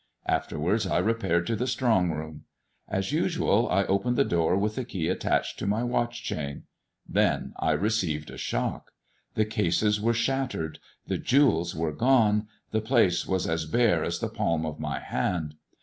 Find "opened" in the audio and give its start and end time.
3.85-4.17